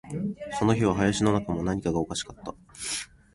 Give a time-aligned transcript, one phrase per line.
[0.57, 2.55] その日は林の中も、何かがおかしかった